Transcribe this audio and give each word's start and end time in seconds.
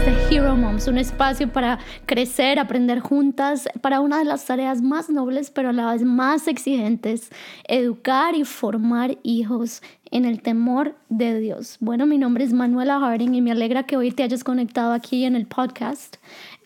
de 0.00 0.16
Hero 0.30 0.56
Moms, 0.56 0.88
un 0.88 0.96
espacio 0.96 1.52
para 1.52 1.78
crecer, 2.06 2.58
aprender 2.58 3.00
juntas, 3.00 3.68
para 3.82 4.00
una 4.00 4.20
de 4.20 4.24
las 4.24 4.46
tareas 4.46 4.80
más 4.80 5.10
nobles, 5.10 5.50
pero 5.50 5.68
a 5.68 5.72
la 5.74 5.92
vez 5.92 6.02
más 6.02 6.48
exigentes, 6.48 7.28
educar 7.68 8.34
y 8.34 8.44
formar 8.44 9.18
hijos 9.22 9.82
en 10.10 10.24
el 10.24 10.40
temor 10.40 10.96
de 11.10 11.38
Dios. 11.38 11.76
Bueno, 11.80 12.06
mi 12.06 12.16
nombre 12.16 12.42
es 12.42 12.54
Manuela 12.54 13.00
Harding 13.00 13.34
y 13.34 13.42
me 13.42 13.52
alegra 13.52 13.82
que 13.82 13.98
hoy 13.98 14.12
te 14.12 14.22
hayas 14.22 14.44
conectado 14.44 14.94
aquí 14.94 15.26
en 15.26 15.36
el 15.36 15.44
podcast. 15.44 16.16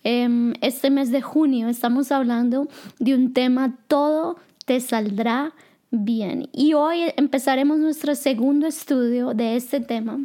Em, 0.04 0.52
este 0.61 0.90
mes 0.90 1.11
de 1.11 1.20
junio 1.20 1.68
estamos 1.68 2.12
hablando 2.12 2.68
de 3.00 3.16
un 3.16 3.32
tema, 3.32 3.77
todo 3.88 4.36
te 4.66 4.79
saldrá 4.79 5.52
bien. 5.90 6.48
Y 6.52 6.74
hoy 6.74 7.12
empezaremos 7.16 7.80
nuestro 7.80 8.14
segundo 8.14 8.68
estudio 8.68 9.34
de 9.34 9.56
este 9.56 9.80
tema 9.80 10.20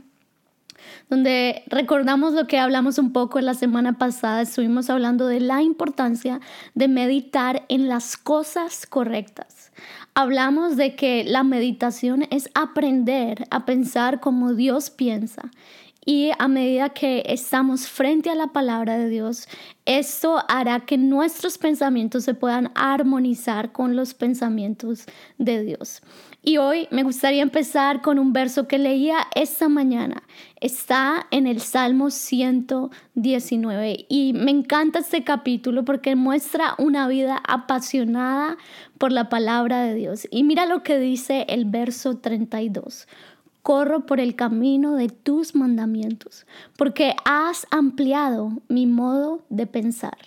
donde 1.09 1.63
recordamos 1.67 2.33
lo 2.33 2.47
que 2.47 2.59
hablamos 2.59 2.97
un 2.97 3.13
poco 3.13 3.39
la 3.41 3.53
semana 3.53 3.97
pasada, 3.97 4.41
estuvimos 4.41 4.89
hablando 4.89 5.27
de 5.27 5.39
la 5.39 5.61
importancia 5.61 6.39
de 6.75 6.87
meditar 6.87 7.65
en 7.69 7.87
las 7.87 8.17
cosas 8.17 8.85
correctas. 8.85 9.71
Hablamos 10.13 10.75
de 10.75 10.95
que 10.95 11.23
la 11.23 11.43
meditación 11.43 12.25
es 12.29 12.49
aprender 12.53 13.45
a 13.49 13.65
pensar 13.65 14.19
como 14.19 14.53
Dios 14.53 14.89
piensa 14.89 15.51
y 16.03 16.31
a 16.39 16.47
medida 16.47 16.89
que 16.89 17.23
estamos 17.27 17.87
frente 17.87 18.31
a 18.31 18.35
la 18.35 18.47
palabra 18.47 18.97
de 18.97 19.07
Dios, 19.07 19.47
esto 19.85 20.43
hará 20.47 20.79
que 20.79 20.97
nuestros 20.97 21.59
pensamientos 21.59 22.23
se 22.23 22.33
puedan 22.33 22.71
armonizar 22.73 23.71
con 23.71 23.95
los 23.95 24.15
pensamientos 24.15 25.05
de 25.37 25.63
Dios. 25.63 26.01
Y 26.43 26.57
hoy 26.57 26.87
me 26.89 27.03
gustaría 27.03 27.43
empezar 27.43 28.01
con 28.01 28.17
un 28.17 28.33
verso 28.33 28.67
que 28.67 28.79
leía 28.79 29.27
esta 29.35 29.69
mañana. 29.69 30.23
Está 30.59 31.27
en 31.29 31.45
el 31.45 31.61
Salmo 31.61 32.09
119 32.09 34.07
y 34.09 34.33
me 34.33 34.49
encanta 34.49 34.99
este 34.99 35.23
capítulo 35.23 35.85
porque 35.85 36.15
muestra 36.15 36.73
una 36.79 37.07
vida 37.07 37.39
apasionada 37.47 38.57
por 38.97 39.11
la 39.11 39.29
palabra 39.29 39.83
de 39.83 39.93
Dios. 39.93 40.27
Y 40.31 40.43
mira 40.43 40.65
lo 40.65 40.81
que 40.81 40.97
dice 40.97 41.45
el 41.47 41.65
verso 41.65 42.17
32 42.17 43.07
corro 43.61 44.07
por 44.07 44.19
el 44.19 44.35
camino 44.35 44.95
de 44.95 45.09
tus 45.09 45.53
mandamientos, 45.53 46.47
porque 46.77 47.13
has 47.25 47.67
ampliado 47.69 48.53
mi 48.67 48.87
modo 48.87 49.43
de 49.49 49.67
pensar. 49.67 50.17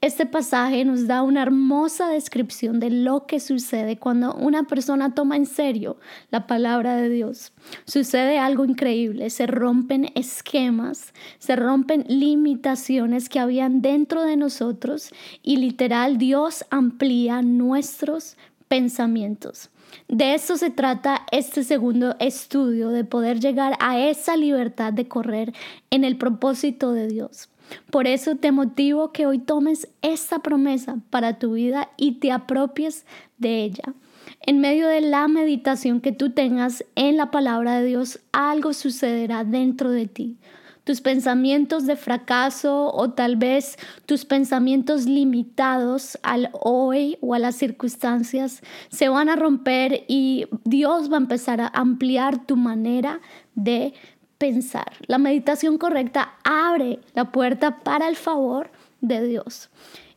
Este 0.00 0.26
pasaje 0.26 0.84
nos 0.84 1.06
da 1.06 1.22
una 1.22 1.42
hermosa 1.42 2.08
descripción 2.08 2.80
de 2.80 2.90
lo 2.90 3.26
que 3.26 3.40
sucede 3.40 3.98
cuando 3.98 4.34
una 4.34 4.64
persona 4.64 5.14
toma 5.14 5.36
en 5.36 5.46
serio 5.46 5.98
la 6.30 6.46
palabra 6.46 6.96
de 6.96 7.08
Dios. 7.08 7.52
Sucede 7.84 8.38
algo 8.38 8.64
increíble, 8.64 9.30
se 9.30 9.46
rompen 9.46 10.10
esquemas, 10.14 11.12
se 11.38 11.56
rompen 11.56 12.04
limitaciones 12.08 13.28
que 13.28 13.40
habían 13.40 13.82
dentro 13.82 14.22
de 14.22 14.36
nosotros 14.36 15.10
y 15.42 15.56
literal 15.56 16.18
Dios 16.18 16.64
amplía 16.70 17.42
nuestros 17.42 18.36
pensamientos. 18.68 19.70
De 20.08 20.34
eso 20.34 20.56
se 20.56 20.70
trata 20.70 21.24
este 21.30 21.62
segundo 21.62 22.16
estudio, 22.18 22.90
de 22.90 23.04
poder 23.04 23.40
llegar 23.40 23.76
a 23.80 23.98
esa 23.98 24.36
libertad 24.36 24.92
de 24.92 25.08
correr 25.08 25.52
en 25.90 26.04
el 26.04 26.16
propósito 26.16 26.92
de 26.92 27.06
Dios. 27.08 27.48
Por 27.90 28.06
eso 28.06 28.36
te 28.36 28.52
motivo 28.52 29.12
que 29.12 29.26
hoy 29.26 29.38
tomes 29.38 29.88
esta 30.02 30.40
promesa 30.40 30.98
para 31.10 31.38
tu 31.38 31.54
vida 31.54 31.88
y 31.96 32.12
te 32.12 32.32
apropies 32.32 33.06
de 33.38 33.62
ella. 33.64 33.94
En 34.40 34.60
medio 34.60 34.88
de 34.88 35.00
la 35.00 35.28
meditación 35.28 36.00
que 36.00 36.12
tú 36.12 36.30
tengas 36.30 36.84
en 36.94 37.16
la 37.16 37.30
palabra 37.30 37.80
de 37.80 37.86
Dios, 37.86 38.20
algo 38.32 38.72
sucederá 38.72 39.44
dentro 39.44 39.90
de 39.90 40.06
ti 40.06 40.38
tus 40.84 41.00
pensamientos 41.00 41.86
de 41.86 41.96
fracaso 41.96 42.92
o 42.94 43.10
tal 43.10 43.36
vez 43.36 43.76
tus 44.06 44.24
pensamientos 44.26 45.06
limitados 45.06 46.18
al 46.22 46.50
hoy 46.52 47.16
o 47.22 47.34
a 47.34 47.38
las 47.38 47.56
circunstancias 47.56 48.62
se 48.90 49.08
van 49.08 49.30
a 49.30 49.36
romper 49.36 50.04
y 50.08 50.46
Dios 50.64 51.10
va 51.10 51.16
a 51.16 51.20
empezar 51.20 51.60
a 51.62 51.68
ampliar 51.68 52.46
tu 52.46 52.56
manera 52.56 53.20
de 53.54 53.94
La 55.06 55.18
meditación 55.18 55.78
correcta 55.78 56.34
abre 56.44 56.98
la 57.14 57.32
puerta 57.32 57.78
para 57.78 58.08
el 58.08 58.16
favor 58.16 58.70
de 59.00 59.26
Dios. 59.26 59.70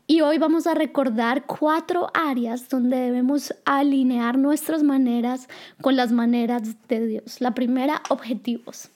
Y 0.05 0.21
hoy 0.21 0.37
vamos 0.37 0.67
a 0.67 0.73
recordar 0.73 1.45
cuatro 1.45 2.09
áreas 2.13 2.67
donde 2.67 2.97
debemos 2.97 3.53
alinear 3.65 4.37
nuestras 4.37 4.83
maneras 4.83 5.47
con 5.81 5.95
las 5.95 6.11
maneras 6.11 6.75
de 6.87 7.07
Dios. 7.07 7.39
La 7.39 7.53
primera, 7.53 8.01
objetivos. 8.09 8.89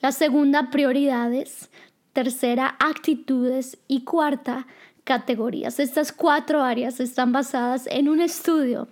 La 0.00 0.12
segunda, 0.12 0.70
prioridades. 0.70 1.70
Tercera, 2.12 2.76
actitudes. 2.78 3.78
Y 3.88 4.04
cuarta, 4.04 4.66
categorías. 5.04 5.80
Estas 5.80 6.12
cuatro 6.12 6.62
áreas 6.62 7.00
están 7.00 7.32
basadas 7.32 7.86
en 7.86 8.08
un 8.08 8.20
estudio 8.20 8.88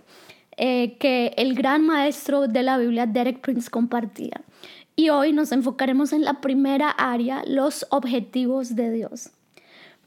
eh, 0.59 0.97
que 0.99 1.33
el 1.39 1.55
gran 1.55 1.87
maestro 1.87 2.49
de 2.49 2.63
la 2.63 2.77
Biblia, 2.77 3.07
Derek 3.07 3.41
Prince, 3.41 3.71
compartía. 3.71 4.43
Y 4.95 5.09
hoy 5.09 5.33
nos 5.33 5.53
enfocaremos 5.53 6.13
en 6.13 6.23
la 6.23 6.41
primera 6.41 6.91
área, 6.91 7.43
los 7.47 7.87
objetivos 7.91 8.77
de 8.77 8.91
Dios. 8.91 9.31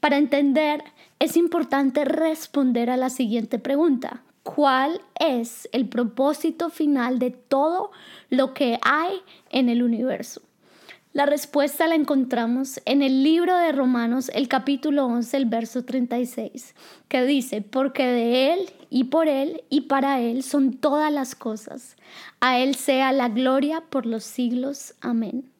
Para 0.00 0.18
entender, 0.18 0.84
es 1.18 1.36
importante 1.36 2.04
responder 2.04 2.90
a 2.90 2.96
la 2.96 3.10
siguiente 3.10 3.58
pregunta. 3.58 4.22
¿Cuál 4.42 5.00
es 5.18 5.68
el 5.72 5.88
propósito 5.88 6.70
final 6.70 7.18
de 7.18 7.32
todo 7.32 7.90
lo 8.30 8.54
que 8.54 8.78
hay 8.82 9.16
en 9.50 9.68
el 9.68 9.82
universo? 9.82 10.42
La 11.16 11.24
respuesta 11.24 11.86
la 11.86 11.94
encontramos 11.94 12.78
en 12.84 13.00
el 13.00 13.22
libro 13.22 13.56
de 13.56 13.72
Romanos, 13.72 14.30
el 14.34 14.48
capítulo 14.48 15.06
11, 15.06 15.34
el 15.38 15.46
verso 15.46 15.82
36, 15.82 16.74
que 17.08 17.24
dice, 17.24 17.62
porque 17.62 18.04
de 18.04 18.52
Él 18.52 18.60
y 18.90 19.04
por 19.04 19.26
Él 19.26 19.62
y 19.70 19.82
para 19.82 20.20
Él 20.20 20.42
son 20.42 20.74
todas 20.74 21.10
las 21.10 21.34
cosas. 21.34 21.96
A 22.40 22.58
Él 22.58 22.74
sea 22.74 23.12
la 23.12 23.30
gloria 23.30 23.80
por 23.80 24.04
los 24.04 24.24
siglos. 24.24 24.94
Amén. 25.00 25.50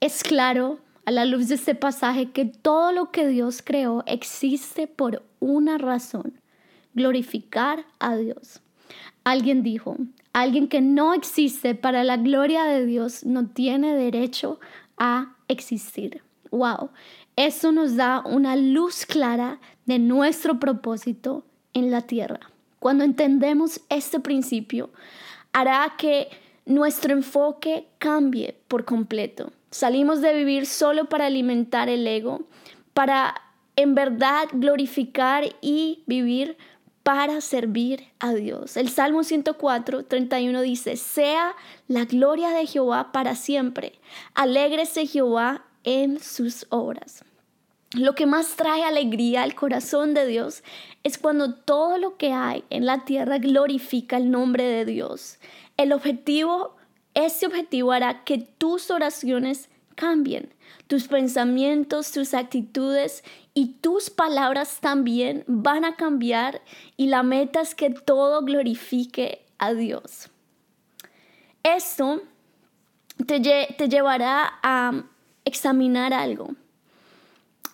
Es 0.00 0.24
claro 0.24 0.80
a 1.04 1.12
la 1.12 1.24
luz 1.24 1.46
de 1.46 1.54
este 1.54 1.76
pasaje 1.76 2.32
que 2.32 2.44
todo 2.44 2.90
lo 2.90 3.12
que 3.12 3.28
Dios 3.28 3.62
creó 3.64 4.02
existe 4.06 4.88
por 4.88 5.22
una 5.38 5.78
razón, 5.78 6.32
glorificar 6.94 7.84
a 8.00 8.16
Dios. 8.16 8.60
Alguien 9.22 9.62
dijo, 9.62 9.98
alguien 10.32 10.66
que 10.66 10.80
no 10.80 11.14
existe 11.14 11.76
para 11.76 12.02
la 12.02 12.16
gloria 12.16 12.64
de 12.64 12.86
Dios 12.86 13.24
no 13.24 13.46
tiene 13.46 13.94
derecho 13.94 14.58
a 14.98 15.36
existir. 15.48 16.22
Wow, 16.50 16.90
eso 17.36 17.72
nos 17.72 17.96
da 17.96 18.22
una 18.24 18.56
luz 18.56 19.04
clara 19.04 19.60
de 19.84 19.98
nuestro 19.98 20.58
propósito 20.58 21.44
en 21.74 21.90
la 21.90 22.02
tierra. 22.02 22.40
Cuando 22.78 23.04
entendemos 23.04 23.80
este 23.88 24.20
principio, 24.20 24.90
hará 25.52 25.94
que 25.98 26.28
nuestro 26.64 27.12
enfoque 27.12 27.86
cambie 27.98 28.56
por 28.68 28.84
completo. 28.84 29.52
Salimos 29.70 30.20
de 30.20 30.34
vivir 30.34 30.66
solo 30.66 31.06
para 31.06 31.26
alimentar 31.26 31.88
el 31.88 32.06
ego, 32.06 32.42
para 32.94 33.34
en 33.76 33.94
verdad 33.94 34.48
glorificar 34.52 35.44
y 35.60 36.02
vivir 36.06 36.56
para 37.06 37.40
servir 37.40 38.08
a 38.18 38.34
Dios. 38.34 38.76
El 38.76 38.88
Salmo 38.88 39.22
104, 39.22 40.06
31 40.06 40.60
dice, 40.62 40.96
sea 40.96 41.54
la 41.86 42.04
gloria 42.04 42.50
de 42.50 42.66
Jehová 42.66 43.12
para 43.12 43.36
siempre. 43.36 43.92
Alégrese 44.34 45.06
Jehová 45.06 45.64
en 45.84 46.18
sus 46.18 46.66
obras. 46.68 47.24
Lo 47.92 48.16
que 48.16 48.26
más 48.26 48.56
trae 48.56 48.82
alegría 48.82 49.44
al 49.44 49.54
corazón 49.54 50.14
de 50.14 50.26
Dios 50.26 50.64
es 51.04 51.16
cuando 51.16 51.54
todo 51.54 51.96
lo 51.96 52.16
que 52.16 52.32
hay 52.32 52.64
en 52.70 52.86
la 52.86 53.04
tierra 53.04 53.38
glorifica 53.38 54.16
el 54.16 54.32
nombre 54.32 54.64
de 54.64 54.84
Dios. 54.84 55.38
El 55.76 55.92
objetivo, 55.92 56.74
ese 57.14 57.46
objetivo 57.46 57.92
hará 57.92 58.24
que 58.24 58.38
tus 58.38 58.90
oraciones 58.90 59.68
cambien, 59.96 60.54
tus 60.86 61.08
pensamientos, 61.08 62.12
tus 62.12 62.34
actitudes 62.34 63.24
y 63.54 63.78
tus 63.80 64.10
palabras 64.10 64.78
también 64.80 65.42
van 65.48 65.84
a 65.84 65.96
cambiar 65.96 66.62
y 66.96 67.06
la 67.06 67.24
meta 67.24 67.60
es 67.60 67.74
que 67.74 67.90
todo 67.90 68.42
glorifique 68.42 69.44
a 69.58 69.72
Dios. 69.72 70.28
Esto 71.64 72.22
te, 73.26 73.40
te 73.40 73.88
llevará 73.88 74.60
a 74.62 75.04
examinar 75.44 76.12
algo 76.12 76.54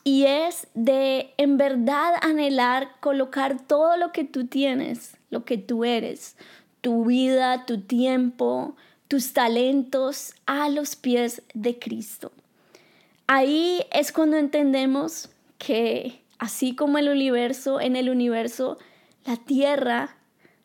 y 0.05 0.25
es 0.25 0.67
de 0.75 1.35
en 1.37 1.57
verdad 1.57 2.15
anhelar 2.23 2.93
colocar 3.01 3.61
todo 3.67 3.97
lo 3.97 4.13
que 4.13 4.25
tú 4.25 4.47
tienes, 4.47 5.17
lo 5.31 5.45
que 5.45 5.59
tú 5.59 5.85
eres, 5.85 6.37
tu 6.81 7.05
vida, 7.05 7.67
tu 7.67 7.81
tiempo, 7.81 8.77
tus 9.13 9.35
talentos 9.35 10.33
a 10.47 10.71
los 10.71 10.97
pies 10.97 11.43
de 11.53 11.79
Cristo. 11.79 12.33
Ahí 13.27 13.85
es 13.93 14.11
cuando 14.11 14.39
entendemos 14.39 15.29
que 15.59 16.23
así 16.39 16.75
como 16.75 16.97
el 16.97 17.11
universo, 17.11 17.79
en 17.79 17.95
el 17.95 18.09
universo, 18.09 18.79
la 19.27 19.37
Tierra 19.37 20.17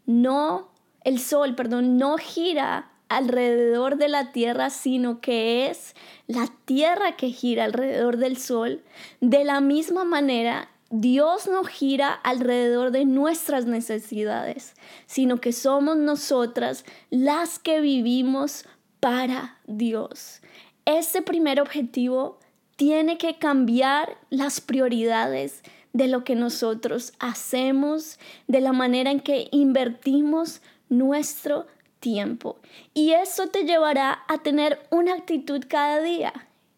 no, 0.05 0.69
el 1.03 1.19
Sol, 1.19 1.55
perdón, 1.55 1.97
no 1.97 2.17
gira 2.17 2.89
alrededor 3.09 3.97
de 3.97 4.07
la 4.07 4.31
tierra, 4.31 4.69
sino 4.69 5.19
que 5.19 5.69
es 5.69 5.94
la 6.27 6.47
tierra 6.63 7.17
que 7.17 7.31
gira 7.31 7.65
alrededor 7.65 8.15
del 8.15 8.38
sol, 8.38 8.81
de 9.19 9.44
la 9.44 9.59
misma 9.59 10.05
manera 10.05 10.69
Dios 10.89 11.47
no 11.47 11.63
gira 11.65 12.11
alrededor 12.11 12.91
de 12.91 13.05
nuestras 13.05 13.65
necesidades, 13.65 14.73
sino 15.05 15.37
que 15.37 15.51
somos 15.51 15.97
nosotras 15.97 16.85
las 17.09 17.59
que 17.59 17.81
vivimos 17.81 18.65
para 18.99 19.59
Dios. 19.65 20.41
Este 20.85 21.21
primer 21.21 21.59
objetivo 21.59 22.39
tiene 22.77 23.17
que 23.17 23.37
cambiar 23.37 24.17
las 24.29 24.61
prioridades 24.61 25.63
de 25.91 26.07
lo 26.07 26.23
que 26.23 26.35
nosotros 26.35 27.11
hacemos, 27.19 28.19
de 28.47 28.61
la 28.61 28.71
manera 28.71 29.11
en 29.11 29.19
que 29.19 29.49
invertimos 29.51 30.61
nuestro 30.89 31.65
tiempo. 31.99 32.59
Y 32.93 33.11
eso 33.11 33.47
te 33.47 33.63
llevará 33.63 34.23
a 34.27 34.37
tener 34.37 34.79
una 34.91 35.15
actitud 35.15 35.63
cada 35.67 36.01
día 36.01 36.33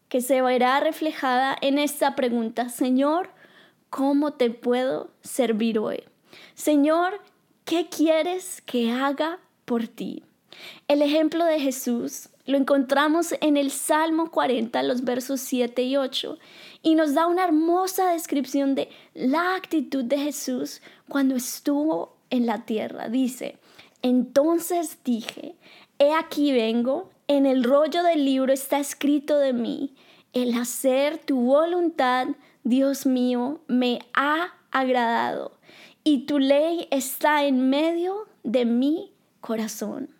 que 0.08 0.20
se 0.20 0.42
verá 0.42 0.80
reflejada 0.80 1.56
en 1.60 1.78
esta 1.78 2.16
pregunta, 2.16 2.68
Señor, 2.68 3.30
¿cómo 3.90 4.32
te 4.32 4.50
puedo 4.50 5.10
servir 5.22 5.78
hoy? 5.78 6.04
Señor, 6.54 7.20
¿qué 7.64 7.88
quieres 7.88 8.62
que 8.62 8.90
haga 8.90 9.38
por 9.64 9.88
ti? 9.88 10.22
El 10.88 11.02
ejemplo 11.02 11.44
de 11.44 11.60
Jesús 11.60 12.28
lo 12.46 12.56
encontramos 12.56 13.34
en 13.40 13.56
el 13.56 13.70
Salmo 13.70 14.30
40, 14.30 14.82
los 14.82 15.04
versos 15.04 15.40
7 15.40 15.82
y 15.82 15.96
8, 15.96 16.38
y 16.82 16.94
nos 16.94 17.14
da 17.14 17.26
una 17.26 17.44
hermosa 17.44 18.10
descripción 18.12 18.74
de 18.74 18.88
la 19.14 19.54
actitud 19.54 20.04
de 20.04 20.18
Jesús 20.18 20.80
cuando 21.08 21.36
estuvo 21.36 22.16
en 22.30 22.46
la 22.46 22.64
tierra. 22.64 23.08
Dice, 23.08 23.58
entonces 24.02 24.98
dije, 25.04 25.54
he 25.98 26.12
aquí 26.12 26.52
vengo, 26.52 27.10
en 27.28 27.46
el 27.46 27.62
rollo 27.62 28.02
del 28.02 28.24
libro 28.24 28.52
está 28.52 28.78
escrito 28.80 29.38
de 29.38 29.52
mí, 29.52 29.94
el 30.32 30.54
hacer 30.54 31.18
tu 31.18 31.40
voluntad, 31.40 32.28
Dios 32.64 33.06
mío, 33.06 33.60
me 33.68 34.00
ha 34.14 34.54
agradado, 34.70 35.58
y 36.04 36.26
tu 36.26 36.38
ley 36.38 36.88
está 36.90 37.44
en 37.44 37.70
medio 37.70 38.26
de 38.42 38.64
mi 38.64 39.12
corazón. 39.40 40.10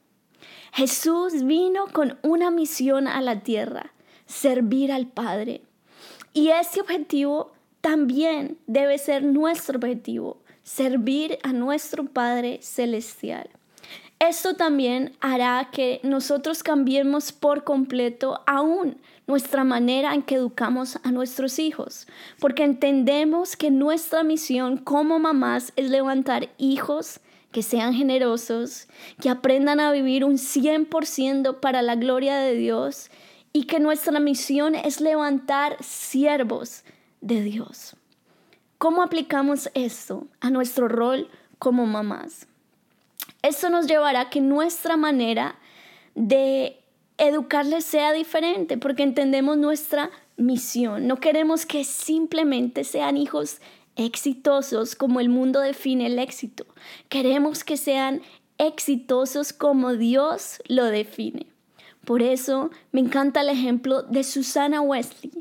Jesús 0.73 1.43
vino 1.45 1.87
con 1.93 2.19
una 2.23 2.51
misión 2.51 3.09
a 3.09 3.21
la 3.21 3.41
tierra, 3.41 3.93
servir 4.27 4.93
al 4.93 5.07
Padre. 5.07 5.63
Y 6.33 6.49
ese 6.49 6.81
objetivo 6.81 7.53
también 7.81 8.59
debe 8.67 8.99
ser 8.99 9.25
nuestro 9.25 9.79
objetivo, 9.79 10.41
servir 10.63 11.39
a 11.43 11.53
nuestro 11.53 12.05
Padre 12.05 12.61
Celestial. 12.63 13.51
Esto 14.21 14.55
también 14.55 15.17
hará 15.21 15.71
que 15.73 15.99
nosotros 16.03 16.63
cambiemos 16.63 17.33
por 17.33 17.65
completo 17.65 18.43
aún 18.47 18.99
nuestra 19.27 19.65
manera 19.65 20.13
en 20.13 20.23
que 20.23 20.35
educamos 20.35 20.99
a 21.03 21.11
nuestros 21.11 21.59
hijos, 21.59 22.07
porque 22.39 22.65
entendemos 22.65 23.57
que 23.57 23.71
nuestra 23.71 24.23
misión 24.23 24.77
como 24.77 25.19
mamás 25.19 25.73
es 25.77 25.89
levantar 25.89 26.51
hijos 26.59 27.21
que 27.51 27.63
sean 27.63 27.95
generosos, 27.95 28.89
que 29.23 29.31
aprendan 29.31 29.81
a 29.81 29.91
vivir 29.91 30.27
un 30.27 30.35
100% 30.37 31.59
para 31.59 31.81
la 31.81 31.95
gloria 31.95 32.37
de 32.37 32.55
Dios 32.57 33.11
y 33.55 33.65
que 33.65 33.81
nuestra 33.81 34.21
misión 34.21 34.75
es 34.75 35.01
levantar 35.01 35.83
siervos 35.83 36.85
de 37.23 37.41
Dios. 37.41 37.97
¿Cómo 38.77 39.03
aplicamos 39.03 39.71
esto 39.73 40.27
a 40.41 40.51
nuestro 40.51 40.89
rol 40.89 41.31
como 41.59 41.87
mamás? 41.87 42.50
Esto 43.43 43.71
nos 43.71 43.87
llevará 43.87 44.21
a 44.23 44.31
que 44.31 44.41
nuestra 44.41 44.97
manera 44.97 45.57
de 46.15 46.81
educarles 47.17 47.85
sea 47.85 48.13
diferente, 48.13 48.79
porque 48.79 49.03
entendemos 49.03 49.57
nuestra 49.57 50.11
misión. 50.37 51.07
No 51.07 51.17
queremos 51.17 51.67
que 51.67 51.85
simplemente 51.85 52.85
sean 52.85 53.17
hijos 53.17 53.61
exitosos 53.97 54.95
como 54.95 55.21
el 55.21 55.29
mundo 55.29 55.61
define 55.61 56.07
el 56.07 56.19
éxito. 56.19 56.67
Queremos 57.09 57.65
que 57.65 57.77
sean 57.77 58.23
exitosos 58.59 59.53
como 59.53 59.95
Dios 59.95 60.61
lo 60.69 60.85
define. 60.87 61.47
Por 62.05 62.23
eso 62.23 62.71
me 62.93 63.01
encanta 63.01 63.43
el 63.43 63.51
ejemplo 63.51 64.03
de 64.03 64.25
Susana 64.25 64.81
Wesley. 64.81 65.40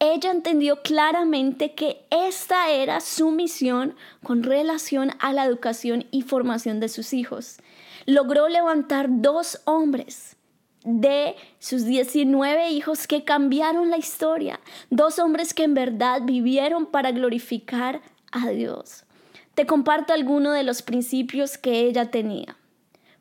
Ella 0.00 0.30
entendió 0.30 0.80
claramente 0.82 1.74
que 1.74 2.06
esta 2.10 2.70
era 2.70 3.00
su 3.00 3.32
misión 3.32 3.96
con 4.22 4.44
relación 4.44 5.10
a 5.18 5.32
la 5.32 5.44
educación 5.44 6.06
y 6.12 6.22
formación 6.22 6.78
de 6.78 6.88
sus 6.88 7.12
hijos. 7.12 7.58
Logró 8.06 8.48
levantar 8.48 9.08
dos 9.10 9.60
hombres 9.64 10.36
de 10.84 11.34
sus 11.58 11.84
19 11.84 12.70
hijos 12.70 13.08
que 13.08 13.24
cambiaron 13.24 13.90
la 13.90 13.98
historia, 13.98 14.60
dos 14.90 15.18
hombres 15.18 15.52
que 15.52 15.64
en 15.64 15.74
verdad 15.74 16.22
vivieron 16.24 16.86
para 16.86 17.10
glorificar 17.10 18.00
a 18.30 18.48
Dios. 18.50 19.04
Te 19.54 19.66
comparto 19.66 20.12
algunos 20.12 20.54
de 20.54 20.62
los 20.62 20.82
principios 20.82 21.58
que 21.58 21.80
ella 21.80 22.12
tenía. 22.12 22.56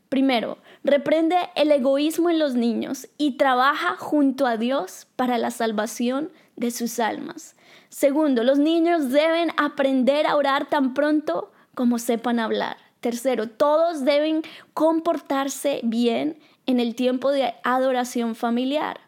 Primero, 0.10 0.60
reprende 0.84 1.36
el 1.56 1.72
egoísmo 1.72 2.30
en 2.30 2.38
los 2.38 2.54
niños 2.54 3.10
y 3.18 3.38
trabaja 3.38 3.96
junto 3.98 4.46
a 4.46 4.56
Dios 4.56 5.08
para 5.16 5.40
la 5.40 5.50
salvación 5.50 6.26
de 6.28 6.47
sus 6.72 7.00
almas. 7.00 7.56
Segundo, 7.90 8.44
los 8.44 8.60
niños 8.60 9.12
deben 9.12 9.52
aprender 9.58 10.28
a 10.28 10.36
orar 10.36 10.68
tan 10.68 10.94
pronto 10.94 11.52
como 11.76 12.00
sepan 12.00 12.40
hablar. 12.40 12.78
Tercero, 13.00 13.48
todos 13.48 14.04
deben 14.04 14.42
comportarse 14.74 15.80
bien 15.84 16.38
en 16.66 16.80
el 16.80 16.96
tiempo 16.96 17.32
de 17.32 17.54
adoración 17.64 18.36
familiar. 18.36 19.00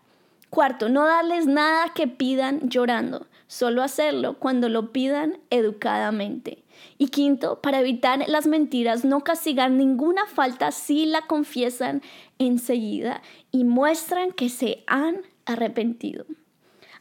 Cuarto, 0.49 0.89
no 0.89 1.05
darles 1.05 1.45
nada 1.45 1.93
que 1.93 2.07
pidan 2.07 2.69
llorando, 2.69 3.27
solo 3.47 3.83
hacerlo 3.83 4.35
cuando 4.39 4.69
lo 4.69 4.91
pidan 4.91 5.37
educadamente. 5.49 6.63
Y 6.97 7.09
quinto, 7.09 7.61
para 7.61 7.81
evitar 7.81 8.23
las 8.27 8.47
mentiras, 8.47 9.03
no 9.03 9.21
castigar 9.23 9.71
ninguna 9.71 10.25
falta 10.25 10.71
si 10.71 11.05
la 11.05 11.21
confiesan 11.27 12.01
enseguida 12.39 13.21
y 13.51 13.63
muestran 13.63 14.31
que 14.31 14.49
se 14.49 14.83
han 14.87 15.21
arrepentido. 15.45 16.25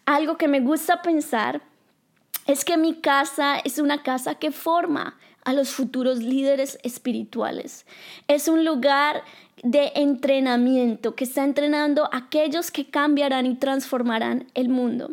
Algo 0.08 0.38
que 0.38 0.48
me 0.48 0.60
gusta 0.60 1.02
pensar 1.02 1.60
es 2.46 2.64
que 2.64 2.78
mi 2.78 2.94
casa 2.94 3.58
es 3.58 3.78
una 3.78 4.02
casa 4.02 4.36
que 4.36 4.52
forma 4.52 5.18
a 5.44 5.52
los 5.52 5.68
futuros 5.68 6.20
líderes 6.20 6.78
espirituales. 6.82 7.84
Es 8.26 8.48
un 8.48 8.64
lugar 8.64 9.22
de 9.62 9.92
entrenamiento 9.96 11.14
que 11.14 11.24
está 11.24 11.44
entrenando 11.44 12.04
a 12.04 12.16
aquellos 12.16 12.70
que 12.70 12.88
cambiarán 12.88 13.44
y 13.44 13.56
transformarán 13.56 14.46
el 14.54 14.70
mundo. 14.70 15.10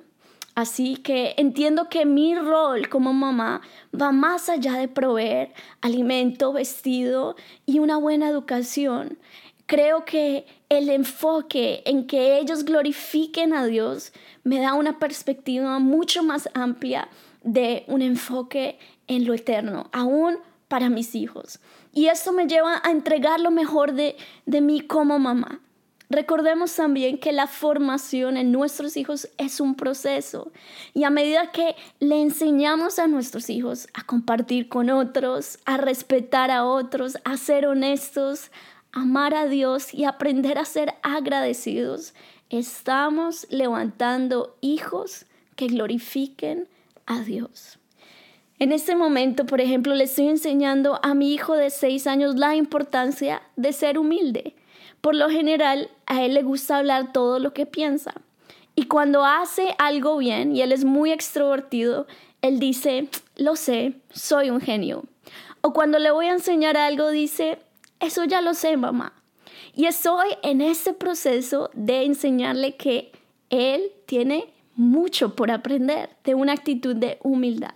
Así 0.55 0.95
que 0.95 1.33
entiendo 1.35 1.89
que 1.89 2.05
mi 2.05 2.33
rol 2.33 2.87
como 2.87 3.11
mamá 3.11 3.59
va 3.93 4.13
más 4.13 4.47
allá 4.47 4.77
de 4.77 4.87
proveer 4.87 5.51
alimento, 5.81 6.53
vestido 6.53 7.35
y 7.65 7.79
una 7.79 7.97
buena 7.97 8.29
educación. 8.29 9.17
Creo 9.65 10.05
que 10.05 10.45
el 10.77 10.89
enfoque 10.89 11.81
en 11.85 12.07
que 12.07 12.39
ellos 12.39 12.63
glorifiquen 12.63 13.53
a 13.53 13.65
Dios 13.65 14.11
me 14.43 14.59
da 14.59 14.73
una 14.73 14.99
perspectiva 14.99 15.79
mucho 15.79 16.23
más 16.23 16.49
amplia 16.53 17.09
de 17.43 17.83
un 17.87 18.01
enfoque 18.01 18.79
en 19.07 19.25
lo 19.25 19.33
eterno, 19.33 19.89
aún 19.91 20.37
para 20.67 20.89
mis 20.89 21.15
hijos. 21.15 21.59
Y 21.93 22.07
esto 22.07 22.33
me 22.33 22.47
lleva 22.47 22.81
a 22.83 22.91
entregar 22.91 23.39
lo 23.39 23.51
mejor 23.51 23.93
de, 23.93 24.17
de 24.45 24.61
mí 24.61 24.81
como 24.81 25.19
mamá. 25.19 25.61
Recordemos 26.09 26.75
también 26.75 27.17
que 27.17 27.31
la 27.31 27.47
formación 27.47 28.37
en 28.37 28.51
nuestros 28.51 28.95
hijos 28.95 29.27
es 29.39 29.59
un 29.59 29.75
proceso 29.75 30.51
y 30.93 31.03
a 31.03 31.09
medida 31.09 31.51
que 31.51 31.75
le 31.99 32.21
enseñamos 32.21 32.99
a 32.99 33.07
nuestros 33.07 33.49
hijos 33.49 33.87
a 33.93 34.03
compartir 34.03 34.69
con 34.69 34.91
otros, 34.91 35.57
a 35.65 35.77
respetar 35.77 36.51
a 36.51 36.63
otros, 36.63 37.17
a 37.23 37.37
ser 37.37 37.65
honestos, 37.65 38.51
amar 38.95 39.35
a 39.35 39.45
Dios 39.45 39.93
y 39.93 40.05
aprender 40.05 40.57
a 40.57 40.65
ser 40.65 40.95
agradecidos, 41.03 42.15
estamos 42.49 43.45
levantando 43.51 44.57
hijos 44.61 45.27
que 45.55 45.67
glorifiquen 45.67 46.67
a 47.05 47.19
Dios. 47.19 47.77
En 48.57 48.71
este 48.71 48.95
momento, 48.95 49.45
por 49.45 49.61
ejemplo, 49.61 49.93
le 49.93 50.05
estoy 50.05 50.29
enseñando 50.29 50.99
a 51.03 51.13
mi 51.13 51.31
hijo 51.31 51.53
de 51.53 51.69
seis 51.69 52.07
años 52.07 52.35
la 52.35 52.55
importancia 52.55 53.43
de 53.55 53.71
ser 53.71 53.99
humilde 53.99 54.55
por 55.05 55.13
lo 55.13 55.29
general, 55.29 55.91
a 56.07 56.23
él 56.23 56.33
le 56.33 56.41
gusta 56.41 56.77
hablar 56.77 57.13
todo 57.13 57.37
lo 57.37 57.53
que 57.53 57.67
piensa. 57.67 58.15
Y 58.75 58.87
cuando 58.87 59.23
hace 59.23 59.75
algo 59.77 60.17
bien, 60.17 60.55
y 60.55 60.63
él 60.63 60.71
es 60.71 60.83
muy 60.83 61.11
extrovertido, 61.11 62.07
él 62.41 62.57
dice, 62.57 63.07
lo 63.35 63.55
sé, 63.55 63.93
soy 64.11 64.49
un 64.49 64.61
genio. 64.61 65.03
O 65.61 65.73
cuando 65.73 65.99
le 65.99 66.09
voy 66.09 66.25
a 66.25 66.31
enseñar 66.31 66.75
algo, 66.75 67.11
dice, 67.11 67.59
eso 67.99 68.23
ya 68.25 68.41
lo 68.41 68.53
sé, 68.53 68.77
mamá. 68.77 69.13
Y 69.73 69.85
estoy 69.85 70.29
en 70.43 70.61
ese 70.61 70.93
proceso 70.93 71.69
de 71.73 72.03
enseñarle 72.03 72.75
que 72.75 73.11
él 73.49 73.91
tiene 74.05 74.53
mucho 74.75 75.35
por 75.35 75.51
aprender, 75.51 76.09
de 76.23 76.35
una 76.35 76.53
actitud 76.53 76.95
de 76.95 77.17
humildad. 77.23 77.75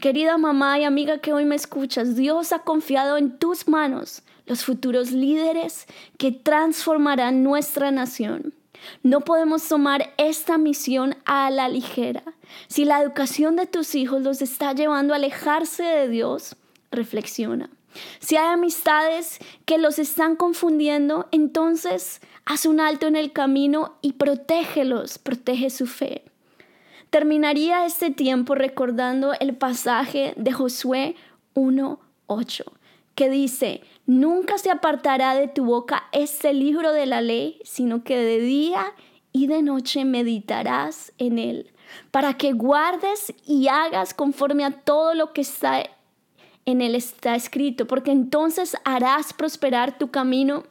Querida 0.00 0.38
mamá 0.38 0.78
y 0.78 0.84
amiga 0.84 1.18
que 1.18 1.32
hoy 1.32 1.44
me 1.44 1.54
escuchas, 1.54 2.16
Dios 2.16 2.52
ha 2.52 2.60
confiado 2.60 3.16
en 3.16 3.38
tus 3.38 3.68
manos 3.68 4.22
los 4.46 4.64
futuros 4.64 5.12
líderes 5.12 5.86
que 6.18 6.32
transformarán 6.32 7.42
nuestra 7.42 7.90
nación. 7.90 8.54
No 9.02 9.20
podemos 9.20 9.68
tomar 9.68 10.12
esta 10.16 10.58
misión 10.58 11.16
a 11.24 11.50
la 11.50 11.68
ligera. 11.68 12.22
Si 12.66 12.84
la 12.84 13.00
educación 13.00 13.56
de 13.56 13.66
tus 13.66 13.94
hijos 13.94 14.22
los 14.22 14.42
está 14.42 14.72
llevando 14.72 15.12
a 15.12 15.16
alejarse 15.16 15.84
de 15.84 16.08
Dios, 16.08 16.56
reflexiona. 16.90 17.70
Si 18.18 18.36
hay 18.36 18.48
amistades 18.48 19.38
que 19.64 19.78
los 19.78 19.98
están 19.98 20.36
confundiendo, 20.36 21.28
entonces 21.32 22.20
haz 22.44 22.66
un 22.66 22.80
alto 22.80 23.06
en 23.06 23.16
el 23.16 23.32
camino 23.32 23.96
y 24.02 24.14
protégelos, 24.14 25.18
protege 25.18 25.70
su 25.70 25.86
fe. 25.86 26.24
Terminaría 27.10 27.84
este 27.84 28.10
tiempo 28.10 28.54
recordando 28.54 29.34
el 29.38 29.54
pasaje 29.54 30.32
de 30.36 30.52
Josué 30.52 31.14
1.8, 31.54 32.64
que 33.14 33.28
dice, 33.28 33.82
nunca 34.06 34.56
se 34.56 34.70
apartará 34.70 35.34
de 35.34 35.48
tu 35.48 35.64
boca 35.66 36.04
este 36.12 36.54
libro 36.54 36.92
de 36.92 37.04
la 37.04 37.20
ley, 37.20 37.60
sino 37.64 38.02
que 38.02 38.16
de 38.16 38.40
día 38.40 38.94
y 39.32 39.46
de 39.46 39.62
noche 39.62 40.04
meditarás 40.04 41.12
en 41.18 41.38
él, 41.38 41.70
para 42.10 42.34
que 42.38 42.52
guardes 42.52 43.34
y 43.46 43.68
hagas 43.68 44.14
conforme 44.14 44.64
a 44.64 44.70
todo 44.70 45.14
lo 45.14 45.32
que 45.32 45.42
está 45.42 45.82
en 46.64 46.80
él 46.80 46.94
está 46.94 47.34
escrito, 47.34 47.86
porque 47.86 48.12
entonces 48.12 48.76
harás 48.84 49.32
prosperar 49.32 49.98
tu 49.98 50.10
camino 50.10 50.64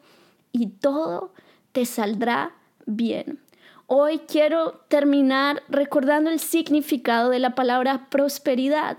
y 0.51 0.67
todo 0.67 1.33
te 1.71 1.85
saldrá 1.85 2.53
bien. 2.85 3.39
Hoy 3.87 4.19
quiero 4.19 4.83
terminar 4.87 5.63
recordando 5.67 6.29
el 6.29 6.39
significado 6.39 7.29
de 7.29 7.39
la 7.39 7.55
palabra 7.55 8.07
prosperidad, 8.09 8.97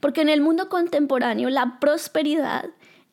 porque 0.00 0.20
en 0.20 0.28
el 0.28 0.40
mundo 0.40 0.68
contemporáneo 0.68 1.48
la 1.48 1.78
prosperidad 1.78 2.70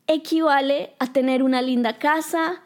equivale 0.08 0.96
a 0.98 1.14
tener 1.14 1.44
una 1.44 1.62
linda 1.62 2.00
casa, 2.00 2.64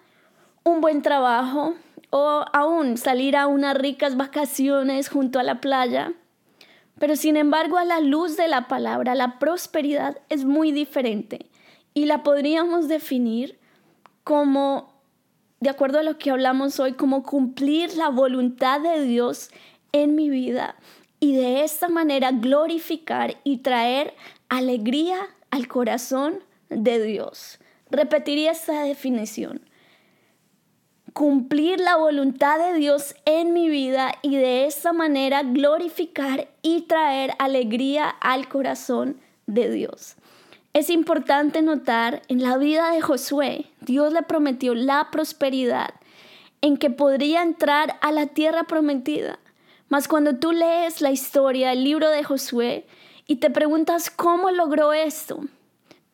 un 0.64 0.80
buen 0.80 1.02
trabajo 1.02 1.76
o 2.10 2.46
aún 2.54 2.98
salir 2.98 3.36
a 3.36 3.48
unas 3.48 3.76
ricas 3.76 4.16
vacaciones 4.16 5.10
junto 5.10 5.40
a 5.40 5.44
la 5.44 5.60
playa. 5.60 6.14
Pero 7.00 7.16
sin 7.16 7.38
embargo, 7.38 7.78
a 7.78 7.86
la 7.86 8.00
luz 8.00 8.38
de 8.38 8.48
la 8.48 8.68
palabra, 8.68 9.16
la 9.16 9.40
prosperidad 9.40 10.20
es 10.30 10.46
muy 10.46 10.72
diferente 10.72 11.50
y 11.94 12.06
la 12.06 12.24
podríamos 12.24 12.88
definir 12.88 13.60
como, 14.24 14.94
de 15.60 15.70
acuerdo 15.70 16.00
a 16.00 16.04
lo 16.04 16.18
que 16.18 16.32
hablamos 16.32 16.80
hoy, 16.80 16.94
como 16.94 17.24
cumplir 17.24 17.96
la 17.96 18.10
voluntad 18.10 18.80
de 18.80 19.04
Dios 19.06 19.50
en 19.92 20.16
mi 20.16 20.30
vida 20.30 20.76
y 21.20 21.36
de 21.36 21.64
esta 21.64 21.88
manera 21.88 22.32
glorificar 22.32 23.38
y 23.44 23.58
traer 23.58 24.14
alegría 24.50 25.20
al 25.52 25.68
corazón 25.68 26.40
de 26.70 27.02
Dios. 27.02 27.60
Repetiría 27.90 28.52
esta 28.52 28.84
definición 28.84 29.62
cumplir 31.14 31.80
la 31.80 31.96
voluntad 31.96 32.58
de 32.58 32.74
Dios 32.78 33.16
en 33.26 33.54
mi 33.54 33.70
vida 33.70 34.14
y 34.24 34.36
de 34.36 34.66
esa 34.66 34.94
manera 34.94 35.44
glorificar 35.44 36.48
y 36.64 36.82
traer 36.82 37.36
alegría 37.38 38.10
al 38.10 38.50
corazón 38.50 39.22
de 39.46 39.70
Dios. 39.70 40.16
Es 40.74 40.90
importante 40.90 41.62
notar 41.62 42.24
en 42.30 42.42
la 42.42 42.58
vida 42.58 42.92
de 42.92 43.02
Josué, 43.02 43.68
Dios 43.82 44.12
le 44.12 44.24
prometió 44.24 44.74
la 44.74 45.10
prosperidad 45.12 45.94
en 46.62 46.78
que 46.78 46.90
podría 46.90 47.44
entrar 47.44 47.98
a 48.02 48.12
la 48.12 48.28
tierra 48.28 48.64
prometida. 48.64 49.38
Mas 49.90 50.08
cuando 50.08 50.38
tú 50.38 50.52
lees 50.52 51.02
la 51.02 51.12
historia, 51.12 51.74
el 51.74 51.84
libro 51.84 52.10
de 52.10 52.24
Josué, 52.24 52.88
y 53.28 53.36
te 53.36 53.52
preguntas 53.52 54.10
cómo 54.10 54.50
logró 54.50 54.94
esto, 54.94 55.42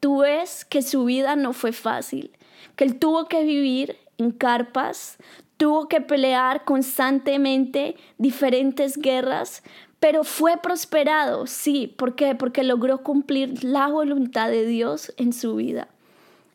tú 0.01 0.19
ves 0.19 0.65
que 0.65 0.81
su 0.81 1.05
vida 1.05 1.37
no 1.37 1.53
fue 1.53 1.71
fácil, 1.71 2.31
que 2.75 2.83
él 2.83 2.99
tuvo 2.99 3.27
que 3.27 3.43
vivir 3.43 3.95
en 4.19 4.31
carpas, 4.31 5.17
tuvo 5.57 5.87
que 5.87 6.01
pelear 6.01 6.63
constantemente 6.63 7.95
diferentes 8.17 8.97
guerras, 8.97 9.63
pero 9.99 10.23
fue 10.23 10.57
prosperado, 10.57 11.47
sí, 11.47 11.87
¿por 11.87 12.15
qué? 12.15 12.35
Porque 12.35 12.63
logró 12.63 13.03
cumplir 13.03 13.63
la 13.63 13.87
voluntad 13.87 14.49
de 14.49 14.65
Dios 14.65 15.13
en 15.17 15.33
su 15.33 15.55
vida. 15.55 15.89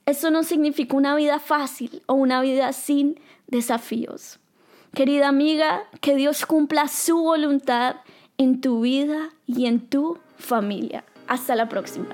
Eso 0.06 0.30
no 0.30 0.42
significa 0.42 0.96
una 0.96 1.16
vida 1.16 1.38
fácil 1.38 2.02
o 2.06 2.14
una 2.14 2.40
vida 2.40 2.72
sin 2.72 3.20
desafíos. 3.46 4.38
Querida 4.94 5.28
amiga, 5.28 5.82
que 6.00 6.14
Dios 6.14 6.46
cumpla 6.46 6.88
su 6.88 7.18
voluntad 7.18 7.96
en 8.38 8.60
tu 8.60 8.80
vida 8.80 9.30
y 9.46 9.66
en 9.66 9.80
tu 9.80 10.18
familia. 10.38 11.04
Hasta 11.26 11.56
la 11.56 11.68
próxima. 11.68 12.06